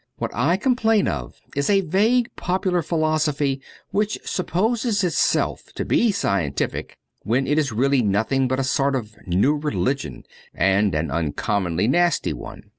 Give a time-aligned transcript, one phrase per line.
[0.17, 3.61] What I complain of is a vague popular philosophy
[3.91, 9.15] which supposes itself to be scientific when it is really nothing but a sort of
[9.27, 10.23] new religion
[10.55, 12.63] and an uncommonly nasty one.